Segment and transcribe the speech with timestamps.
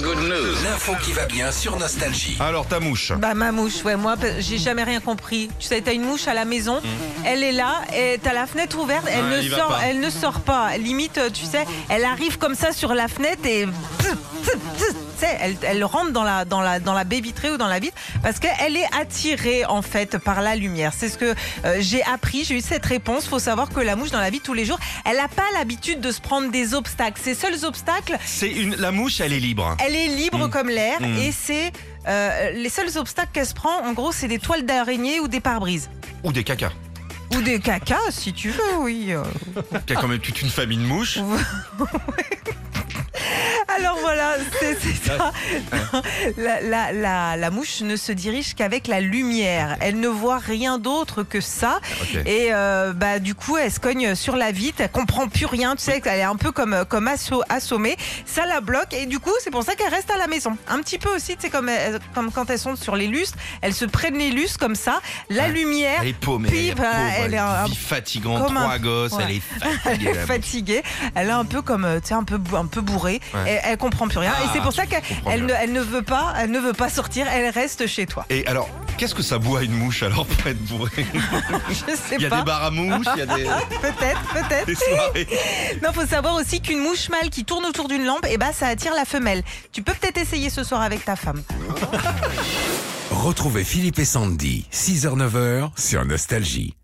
[0.00, 0.54] Good news.
[0.64, 2.36] L'info qui va bien sur Nostalgie.
[2.40, 3.12] Alors ta mouche.
[3.18, 5.50] Bah ma mouche, ouais, moi j'ai jamais rien compris.
[5.58, 6.80] Tu sais, t'as une mouche à la maison,
[7.24, 10.40] elle est là, et t'as la fenêtre ouverte, elle Ouais, ne sort, elle ne sort
[10.40, 10.76] pas.
[10.78, 13.66] Limite, tu sais, elle arrive comme ça sur la fenêtre et
[15.40, 17.96] elle, elle rentre dans la dans la dans la baie vitrée ou dans la vitre
[18.22, 20.92] parce qu'elle est attirée en fait par la lumière.
[20.96, 21.34] C'est ce que
[21.64, 22.44] euh, j'ai appris.
[22.44, 23.26] J'ai eu cette réponse.
[23.26, 26.00] Faut savoir que la mouche dans la vie tous les jours, elle n'a pas l'habitude
[26.00, 27.20] de se prendre des obstacles.
[27.22, 29.76] Ses seuls obstacles, C'est une la mouche, elle est libre.
[29.84, 30.50] elle est libre Mm.
[30.50, 31.18] comme l'air Mm.
[31.18, 31.72] et c'est
[32.08, 35.40] euh, les seuls obstacles qu'elle se prend, en gros, c'est des toiles d'araignée ou des
[35.40, 35.88] pare-brises.
[36.24, 36.72] Ou des cacas.
[37.36, 39.06] Ou des cacas, si tu veux, oui.
[39.10, 39.22] euh.
[39.88, 41.18] Il y a quand même toute une famille de mouches.
[45.02, 45.32] ça.
[46.36, 49.76] La, la- la- la mouche ne se dirige qu'avec la lumière.
[49.80, 51.80] Elle ne voit rien d'autre que ça.
[52.26, 54.80] Et euh, bah du coup, elle se cogne sur la vitre.
[54.80, 55.76] Elle comprend plus rien.
[55.76, 57.96] Tu sais, elle est un peu comme comme asso- assommée.
[58.26, 58.92] Ça la bloque.
[58.94, 60.56] Et du coup, c'est pour ça qu'elle reste à la maison.
[60.68, 63.38] Un petit peu aussi, tu sais, comme elles- comme quand elles sont sur les lustres,
[63.60, 65.00] elles se prennent les lustres comme ça.
[65.30, 65.48] La Ouais.
[65.52, 65.98] lumière.
[66.02, 66.48] Elle est paumée.
[66.48, 69.12] Puis, elle est, bah, pauvre, elle elle est un- vie fatigante, comme un- trois gosses,
[69.12, 69.24] ouais.
[69.24, 70.08] elle est Elle fatiguée.
[70.08, 70.26] est la mouche.
[70.26, 70.82] fatiguée,
[71.14, 73.20] elle est un peu comme, euh, tu sais, un peu, un peu bourrée.
[73.34, 73.60] Ouais.
[73.64, 74.32] Elle comprend plus rien.
[74.36, 76.72] Ah, et c'est pour ça qu'elle elle ne, elle ne veut pas, elle ne veut
[76.72, 77.26] pas sortir.
[77.28, 78.24] Elle reste chez toi.
[78.30, 81.06] Et alors, qu'est-ce que ça boit une mouche alors pour être bourré
[81.70, 82.38] Je sais Il y a pas.
[82.38, 83.44] des bars à mouches, il y a des,
[83.80, 84.66] Peut-être, peut-être.
[84.66, 85.26] des soirées.
[85.82, 88.66] Non, faut savoir aussi qu'une mouche mâle qui tourne autour d'une lampe, et bah, ça
[88.68, 89.42] attire la femelle.
[89.72, 91.42] Tu peux peut-être essayer ce soir avec ta femme.
[93.10, 96.74] Retrouvez Philippe et Sandy, 6h-9h sur Nostalgie.